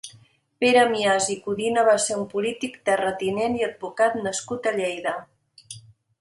Pere 0.63 0.85
Mias 0.93 1.27
i 1.33 1.35
Codina 1.43 1.83
va 1.87 1.93
ser 2.05 2.17
un 2.21 2.25
polític, 2.31 2.79
terratinent 2.89 3.59
i 3.61 3.67
advocat 3.69 4.19
nascut 4.23 4.71
a 4.71 4.75
Lleida. 4.81 5.15